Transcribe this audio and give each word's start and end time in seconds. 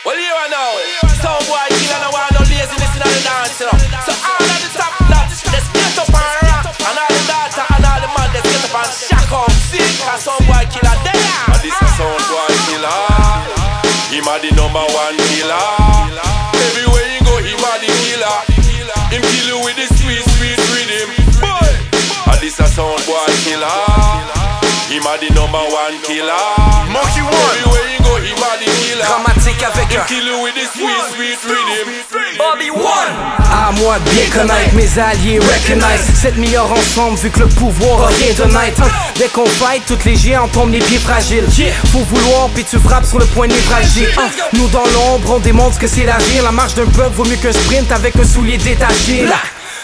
Well, 0.00 0.16
you 0.16 0.32
are 0.32 0.48
now. 0.48 0.80
Some 1.20 1.44
boy 1.44 1.60
kill 1.76 1.92
and 1.92 2.00
I 2.00 2.08
want 2.08 2.32
no 2.32 2.40
laziness 2.48 2.88
in 2.96 3.04
the 3.04 3.20
dance, 3.20 3.60
you 3.60 3.68
know. 3.68 3.76
So 4.08 4.16
all 4.16 4.40
of 4.40 4.58
the 4.64 4.70
top 4.72 4.96
nuts, 5.12 5.44
let's 5.52 5.68
get 5.76 5.92
up 6.00 6.08
and 6.08 6.36
rock. 6.48 6.72
And 6.72 6.96
all 6.96 7.12
the 7.12 7.20
daughter 7.28 7.64
and 7.68 7.84
all 7.84 8.00
the 8.00 8.08
man, 8.08 8.32
let's 8.32 8.48
get 8.48 8.64
up 8.64 8.80
and 8.80 8.88
shock 8.96 9.28
up. 9.28 9.52
See, 9.68 9.84
cause 10.00 10.24
some 10.24 10.40
boy 10.48 10.64
killer 10.72 10.96
there. 11.04 11.52
And 11.52 11.60
this 11.60 11.76
is 11.76 11.92
sound 12.00 12.24
boy 12.32 12.48
killer. 12.64 12.96
Him 14.08 14.24
a 14.24 14.34
the 14.40 14.50
number 14.56 14.80
one 14.88 15.20
killer. 15.36 15.68
Everywhere 16.56 17.08
you 17.12 17.20
go, 17.20 17.36
him 17.44 17.60
a 17.60 17.72
the 17.84 17.92
killer. 17.92 18.36
Him 19.12 19.20
kill 19.20 19.48
you 19.52 19.58
with 19.68 19.76
the 19.76 19.84
sweet, 20.00 20.24
sweet 20.40 20.56
rhythm. 20.72 21.12
Boy. 21.44 21.76
And 22.24 22.40
this 22.40 22.56
a 22.56 22.64
sound 22.72 23.04
boy 23.04 23.28
killer. 23.44 23.68
Him 24.88 25.04
a 25.04 25.12
the 25.20 25.28
number 25.36 25.60
one 25.60 26.00
killer. 26.08 26.40
Monkey 26.88 27.20
Dramatique 30.10 30.18
avec 30.18 30.18
Him 30.18 30.18
un 30.18 30.18
kill 30.18 30.26
you 30.26 30.42
with 30.42 30.54
the 30.54 30.66
sweet, 30.76 31.02
sweet 31.14 31.38
rhythm. 31.44 32.38
Bobby 32.38 32.70
One. 32.70 33.14
À 33.50 33.72
moi 33.72 33.98
de 33.98 34.10
bien 34.10 34.24
connaître 34.32 34.74
mes 34.74 34.98
alliés 34.98 35.38
recognize. 35.38 36.00
Cette 36.14 36.36
meilleure 36.36 36.70
ensemble 36.70 37.16
vu 37.18 37.30
que 37.30 37.40
le 37.40 37.48
pouvoir 37.48 38.04
a 38.04 38.06
rien 38.08 38.34
de 38.34 38.52
net 38.52 38.76
Dès 39.16 39.28
qu'on 39.28 39.46
fight, 39.46 39.82
toutes 39.86 40.04
les 40.04 40.16
géants 40.16 40.48
tombent 40.48 40.72
les 40.72 40.80
pieds 40.80 40.98
fragiles. 40.98 41.44
Faut 41.86 42.00
vouloir 42.00 42.48
puis 42.54 42.64
tu 42.64 42.78
frappes 42.78 43.06
sur 43.06 43.18
le 43.18 43.26
point 43.26 43.46
névralgique 43.46 44.08
Nous 44.52 44.68
dans 44.68 44.86
l'ombre 44.94 45.34
on 45.36 45.38
démontre 45.38 45.78
que 45.78 45.86
c'est 45.86 46.04
l'agir 46.04 46.42
La 46.42 46.52
marche 46.52 46.74
d'un 46.74 46.86
peuple 46.86 47.14
vaut 47.14 47.24
mieux 47.24 47.36
qu'un 47.36 47.52
sprint 47.52 47.90
avec 47.92 48.16
un 48.16 48.24
soulier 48.24 48.58
détaché. 48.58 49.26
La 49.26 49.36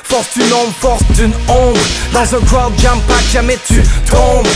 Force 0.09 0.29
d'une 0.35 0.53
ombre, 0.53 0.73
force 0.81 1.03
d'une 1.15 1.33
ombre. 1.49 1.81
Dans 2.13 2.35
un 2.35 2.41
crowd 2.47 2.73
jam 2.81 3.01
pack, 3.09 3.25
jamais 3.33 3.59
tu 3.67 3.83
tombes. 4.09 4.47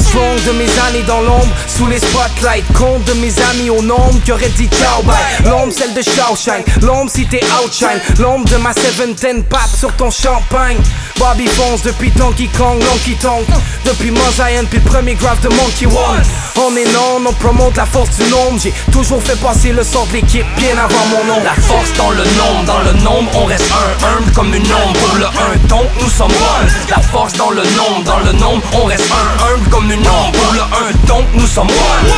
Strong 0.00 0.42
de 0.46 0.52
mes 0.52 0.70
années 0.88 1.02
dans 1.06 1.20
l'ombre. 1.20 1.52
Sous 1.66 1.86
les 1.86 1.98
spotlights, 1.98 2.64
compte 2.78 3.04
de 3.04 3.12
mes 3.14 3.32
amis 3.50 3.70
au 3.70 3.82
nombre 3.82 4.22
Qui 4.24 4.32
auraient 4.32 4.52
dit 4.56 4.68
ciao 4.68 5.02
bye. 5.02 5.16
L'ombre 5.50 5.72
celle 5.72 5.94
de 5.94 6.02
Shawshank. 6.02 6.64
L'ombre 6.82 7.10
si 7.10 7.26
t'es 7.26 7.42
outshine. 7.62 8.00
L'ombre 8.20 8.48
de 8.48 8.56
ma 8.56 8.72
710 8.72 9.44
pape 9.50 9.70
sur 9.76 9.92
ton 9.94 10.10
champagne 10.10 10.78
Bobby 11.18 11.46
Fonce 11.46 11.82
depuis 11.82 12.10
Donkey 12.10 12.48
Kong, 12.56 12.78
Donkey 12.80 13.16
Tonk 13.20 13.46
Depuis 13.84 14.10
Mosaïen 14.10 14.64
puis 14.64 14.78
le 14.78 14.84
premier 14.84 15.14
graph 15.14 15.40
de 15.40 15.48
Monkey 15.48 15.86
One 15.86 16.22
On 16.56 16.76
est 16.76 16.92
non, 16.92 17.28
on 17.28 17.32
promote 17.34 17.76
la 17.76 17.86
force 17.86 18.16
du 18.16 18.30
nombre 18.30 18.58
J'ai 18.60 18.72
toujours 18.92 19.22
fait 19.22 19.38
passer 19.40 19.72
le 19.72 19.82
sort 19.82 20.06
de 20.08 20.14
l'équipe 20.14 20.46
bien 20.56 20.76
avant 20.78 21.06
mon 21.10 21.24
nom 21.24 21.42
La 21.44 21.54
force 21.54 21.92
dans 21.96 22.10
le 22.10 22.24
nombre, 22.24 22.64
dans 22.66 22.78
le 22.78 22.92
nombre, 23.02 23.30
on 23.34 23.44
reste 23.44 23.70
un, 23.72 24.06
humble 24.06 24.32
comme 24.32 24.54
une 24.54 24.62
ombre. 24.62 24.92
Pour 24.92 25.18
le 25.18 25.26
un 25.26 25.68
ton, 25.68 25.82
nous 26.00 26.08
sommes 26.08 26.30
one. 26.30 26.68
La 26.90 27.00
force 27.00 27.32
dans 27.34 27.50
le 27.50 27.62
nombre, 27.62 28.04
dans 28.04 28.18
le 28.18 28.32
nombre, 28.32 28.62
on 28.72 28.84
reste 28.84 29.10
un, 29.10 29.54
humble 29.54 29.68
comme 29.70 29.90
une 29.90 30.06
ombre. 30.06 30.32
Pour 30.32 30.52
le 30.52 30.60
un 30.60 30.92
ton, 31.06 31.24
nous 31.34 31.46
sommes 31.46 31.68
one. 31.68 32.10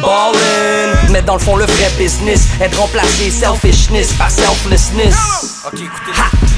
Ballin', 0.00 1.10
mais 1.10 1.22
dans 1.22 1.34
le 1.34 1.40
fond, 1.40 1.56
le 1.56 1.64
vrai 1.64 1.90
business 1.96 2.48
est 2.60 2.68
de 2.68 2.76
remplacer 2.76 3.30
selfishness 3.30 4.12
par 4.14 4.30
selflessness. 4.30 5.14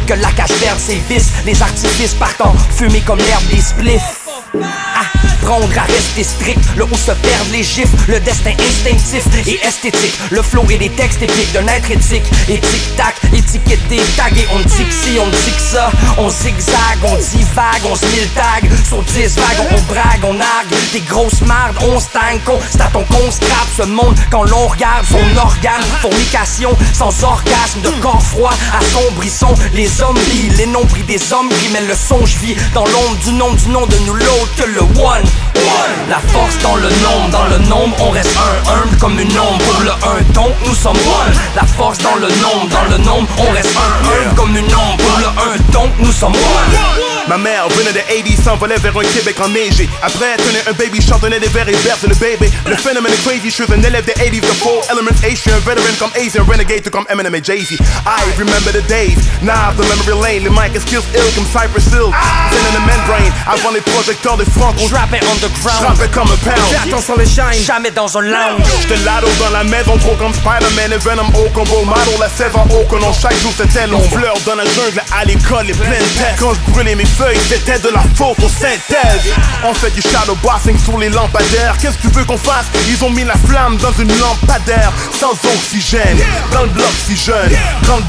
Que 0.07 0.15
la 0.15 0.31
cache 0.31 0.53
perde 0.61 0.79
ses 0.79 1.03
les 1.45 1.63
artifices 1.63 2.15
partant 2.15 2.55
fumer 2.77 3.01
comme 3.01 3.19
l'herbe 3.19 3.45
des 3.51 3.61
spliffs. 3.61 4.29
Apprendre 5.47 5.79
à 5.79 5.83
rester 5.83 6.25
strict, 6.25 6.59
le 6.77 6.83
où 6.87 6.97
se 6.97 7.13
perdent 7.13 7.53
les 7.53 7.63
gifs, 7.63 7.93
le 8.09 8.19
destin 8.19 8.51
instinctif 8.69 9.25
et 9.47 9.65
esthétique, 9.65 10.19
le 10.31 10.43
flow 10.43 10.65
et 10.71 10.77
les 10.77 10.89
textes 10.89 11.23
épiques 11.23 11.53
d'un 11.53 11.69
être 11.69 11.89
éthique. 11.89 12.25
Et 12.49 12.59
tic-tac, 12.59 13.15
étiqueté, 13.33 14.01
tagué, 14.17 14.45
on 14.53 14.59
dit 14.59 14.85
que 14.85 14.93
si, 14.93 15.21
on 15.21 15.29
dit 15.29 15.53
que 15.55 15.63
ça, 15.63 15.93
on 16.19 16.29
zigzag, 16.29 16.99
on 17.05 17.15
divague, 17.15 17.83
on 17.89 17.95
se 17.95 18.07
tag, 18.35 18.69
sur 18.89 19.01
10 19.05 19.37
vagues, 19.37 19.67
on 19.71 19.81
brague, 19.83 20.25
on 20.25 20.41
argue, 20.41 20.93
des 20.93 21.01
grosses 21.03 21.43
mardes, 21.43 21.77
on 21.81 22.01
stagne, 22.01 22.41
con, 22.45 22.59
c'est 22.69 22.81
à 22.81 22.89
ton 22.89 23.05
con 23.05 23.31
scrap 23.31 23.69
ce 23.77 23.83
monde. 23.83 24.17
Quand 24.33 24.43
l'on 24.43 24.67
regarde 24.67 25.07
son 25.07 25.39
organe, 25.39 25.83
fornication, 26.03 26.77
sans 26.93 27.23
orgasme, 27.23 27.83
de 27.85 27.91
corps 28.03 28.23
froid, 28.23 28.55
assombrissons 28.81 29.55
les 29.75 29.87
zombies, 29.87 30.51
les 30.59 30.67
nombris 30.67 31.05
des 31.05 31.33
hommes 31.33 31.51
qui 31.51 31.69
mêlent 31.69 31.87
le 31.87 31.95
son, 31.95 32.27
je 32.27 32.37
vis 32.39 32.57
dans 32.75 32.85
l'ombre 32.85 33.17
du 33.25 33.33
nom 33.33 33.53
du 33.53 33.69
nom 33.69 33.87
de 33.87 33.97
nous 34.07 34.15
l'autre 34.15 34.65
le 34.67 34.81
dans 36.67 36.77
le 36.77 36.89
nombre, 36.89 37.31
dans 37.31 37.45
le 37.45 37.59
nombre, 37.69 37.97
on 38.01 38.11
reste 38.11 38.37
un, 38.37 38.73
humble 38.73 38.97
comme 38.99 39.19
une 39.19 39.39
ombre. 39.39 39.59
Pour 39.59 39.83
le 39.83 39.91
un 39.91 40.23
ton, 40.33 40.53
nous 40.67 40.75
sommes 40.75 40.97
one. 40.97 41.35
La 41.55 41.65
force 41.65 41.99
dans 41.99 42.17
le 42.17 42.29
nombre, 42.29 42.69
dans 42.71 42.97
le 42.97 43.05
nombre, 43.05 43.29
on 43.39 43.53
reste 43.53 43.77
un, 43.77 44.27
humble 44.27 44.35
comme 44.37 44.57
une 44.57 44.75
ombre. 44.75 44.97
Pour 44.97 45.19
le 45.19 45.27
un 45.27 45.73
ton, 45.73 45.91
nous 45.99 46.13
sommes 46.13 46.35
one. 46.35 47.16
Ma 47.29 47.37
mère 47.37 47.69
venait 47.71 47.93
de 47.93 47.99
80 47.99 48.43
s'envolait 48.45 48.77
vers 48.79 48.97
un 48.97 49.03
Québec 49.03 49.37
enneigé. 49.41 49.89
Après, 50.01 50.27
elle 50.39 50.45
tenait 50.45 50.69
un 50.69 50.73
baby, 50.73 51.03
chantonnait 51.03 51.41
des 51.41 51.49
vers 51.49 51.69
et 51.69 51.75
berce 51.83 52.03
le 52.09 52.15
bébé. 52.15 52.51
Le 52.67 52.77
phénomène 52.77 53.13
est 53.13 53.23
crazy, 53.27 53.51
je 53.51 53.51
suis 53.51 53.65
un 53.73 53.83
élève 53.83 54.05
des 54.05 54.13
80s, 54.13 54.41
the 54.43 54.55
full 54.63 54.79
elements 54.91 55.19
Asian, 55.25 55.59
veteran 55.67 55.95
comme 55.99 56.11
Asian, 56.15 56.45
renegade 56.49 56.83
tout 56.85 56.91
comme 56.91 57.05
Eminem 57.11 57.35
et 57.35 57.43
Jay-Z. 57.43 57.73
I 58.07 58.23
remember 58.39 58.71
the 58.71 58.87
days, 58.87 59.19
now 59.43 59.73
the 59.77 59.83
memory 59.91 60.15
lane, 60.23 60.45
les 60.45 60.51
mic 60.51 60.81
skills 60.81 61.03
ill 61.15 61.27
comme 61.35 61.47
Cypress 61.47 61.87
Hill. 61.91 62.15
Zen 62.51 62.63
in 62.63 62.75
the 62.79 62.85
membrane, 62.87 63.33
avant 63.47 63.73
les 63.75 63.81
projecteurs 63.81 64.37
des 64.37 64.45
francs, 64.47 64.75
Je 64.79 64.95
rappais 64.95 65.19
underground, 65.27 65.83
J'rappais 65.83 66.11
comme 66.15 66.31
un 66.31 66.37
pound. 66.47 66.87
attention 66.87 67.17
le 67.17 67.25
shine 67.25 67.65
jamais 67.65 67.91
dans 67.91 68.17
un 68.17 68.23
lounge. 68.23 68.63
J'étais 68.83 69.03
lado 69.05 69.27
dans 69.41 69.51
la 69.51 69.65
maison, 69.65 69.99
trop 69.99 70.15
comme 70.15 70.33
Spider-Man 70.33 70.93
et 70.95 70.99
Venom 70.99 71.27
au 71.35 71.51
combo 71.51 71.83
model, 71.85 72.21
la 72.21 72.29
sève 72.29 72.55
en 72.57 72.67
haut, 72.71 72.85
que 72.89 72.97
non, 73.03 73.13
chaque 73.13 73.37
jour 73.43 73.53
c'était 73.57 73.89
long. 73.89 74.01
Fleur 74.13 74.35
dans 74.47 74.55
la 74.55 74.65
jungle, 74.65 75.03
à 75.13 75.25
l'école, 75.25 75.67
les 75.67 75.75
pleines 75.75 75.91
têtes. 76.15 76.39
Quand 76.39 76.55
je 76.55 76.71
brûlais 76.73 76.95
mes 76.95 77.05
feuilles, 77.17 77.39
c'était 77.49 77.79
de 77.79 77.89
la 77.89 78.03
photosynthèse. 78.15 79.33
On 79.65 79.73
fait 79.75 79.91
du 79.91 80.03
shadow 80.03 80.37
boxing 80.43 80.79
sur 80.79 80.99
les 80.99 81.09
lampadaires. 81.09 81.77
Qu'est-ce 81.81 81.97
que 81.97 82.09
tu 82.09 82.15
veux 82.15 82.25
qu'on 82.25 82.37
fasse? 82.37 82.67
Ils 82.89 83.03
ont 83.05 83.11
mis 83.11 83.25
la 83.25 83.37
flamme 83.37 83.77
dans 83.79 83.93
une 83.93 84.13
lampadaire, 84.19 84.93
sans 85.19 85.33
oxygène. 85.33 86.19
Dans 86.53 86.63
le 86.63 86.69
bloc 86.69 86.93
si 87.07 87.17
jeune, 87.17 87.57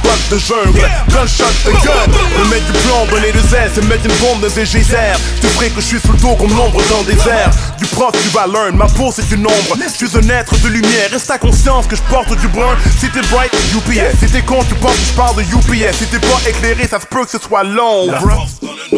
botte 0.03 0.29
de 0.31 0.37
jungle, 0.37 0.89
gunshot 1.09 1.45
de 1.65 1.71
gun. 1.71 2.07
Me 2.37 2.49
mettre 2.49 2.65
du 2.65 2.79
plomb 2.79 3.05
dans 3.09 3.21
les 3.21 3.31
deux 3.31 3.55
ailes, 3.55 3.71
c'est 3.73 3.83
mettre 3.85 4.05
une 4.05 4.17
bombe 4.17 4.41
dans 4.41 4.53
des 4.53 4.65
geysers. 4.65 5.17
Tu 5.41 5.47
ferais 5.47 5.69
que 5.69 5.81
je 5.81 5.85
suis 5.85 5.99
sous 5.99 6.11
le 6.11 6.19
dos 6.19 6.35
comme 6.35 6.55
l'ombre 6.55 6.81
dans 6.89 6.99
le 6.99 7.13
désert. 7.13 7.49
Du 7.77 7.85
prof, 7.85 8.11
tu 8.11 8.29
vas 8.29 8.47
learn, 8.47 8.75
ma 8.75 8.87
peau 8.87 9.13
c'est 9.15 9.29
une 9.31 9.47
ombre. 9.47 9.77
Je 9.77 10.05
suis 10.05 10.17
un 10.17 10.29
être 10.29 10.57
de 10.57 10.67
lumière, 10.67 11.09
reste 11.11 11.31
à 11.31 11.37
conscience 11.37 11.87
que 11.87 11.95
je 11.95 12.01
porte 12.03 12.35
du 12.37 12.47
brun. 12.49 12.75
Si 12.99 13.09
t'es 13.09 13.21
bright, 13.31 13.53
UPS. 13.73 14.19
Si 14.19 14.31
t'es 14.31 14.41
con, 14.41 14.63
tu 14.67 14.75
penses 14.75 14.95
que 14.95 15.07
je 15.07 15.13
parle 15.13 15.35
de 15.37 15.41
UPS. 15.43 15.97
Si 15.97 16.05
t'es 16.07 16.19
pas 16.19 16.49
éclairé, 16.49 16.87
ça 16.87 16.99
se 16.99 17.05
peut 17.05 17.23
que 17.23 17.31
ce 17.31 17.39
soit 17.39 17.63
l'ombre. 17.63 18.47
La 18.89 18.95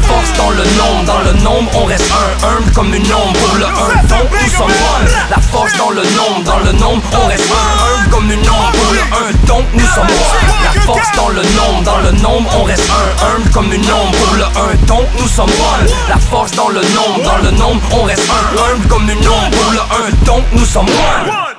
force 0.00 0.32
dans 0.38 0.50
le 0.50 0.64
nombre, 0.64 1.04
dans 1.04 1.18
le 1.18 1.32
nombre, 1.42 1.70
on 1.74 1.84
reste 1.84 2.10
un, 2.10 2.48
humble 2.48 2.72
comme 2.72 2.94
une 2.94 3.12
ombre. 3.12 3.32
Pour 3.34 3.54
le 3.56 3.66
un 3.66 4.06
ton, 4.08 4.16
nous 4.32 4.50
sommes 4.56 4.70
one. 4.70 5.08
La 5.30 5.38
force 5.38 5.76
dans 5.76 5.90
le 5.90 6.02
nombre, 6.02 6.42
dans 6.44 6.60
le 6.60 6.72
nombre, 6.72 7.02
on 7.12 7.26
reste 7.26 7.52
un, 7.52 7.56
humble 7.84 8.10
comme 8.10 8.30
une 8.30 8.48
ombre. 8.48 8.72
Pour 8.72 8.94
le 8.94 9.00
un 9.00 9.32
ton, 9.46 9.62
nous 9.74 9.86
sommes 9.88 10.06
one. 10.06 10.46
La 10.64 10.80
force 10.80 11.12
dans 11.14 11.28
le 11.28 11.42
nombre, 11.42 11.82
dans 11.84 11.98
le 11.98 12.12
nombre, 12.12 12.50
on 12.58 12.64
reste 12.64 12.88
un, 12.90 13.26
humble 13.26 13.50
comme 13.50 13.72
une 13.74 13.92
ombre. 13.92 14.16
Pour 14.24 14.36
le 14.36 14.44
un 14.44 14.76
ton, 14.86 15.04
nous 15.18 15.28
sommes 15.28 15.50
one. 15.50 15.86
La 16.08 16.16
force 16.16 16.52
dans 16.52 16.70
le 16.70 16.80
nombre, 16.80 17.22
dans 17.24 17.38
le 17.44 17.50
nombre, 17.50 17.82
on 17.92 18.04
reste 18.04 18.26
un, 18.30 18.72
humble 18.72 18.88
comme 18.88 19.10
une 19.10 19.28
ombre. 19.28 19.50
Pour 19.50 19.72
le 19.72 19.80
un 19.80 20.10
ton, 20.24 20.42
nous 20.52 20.64
sommes 20.64 20.88
one. 20.88 21.49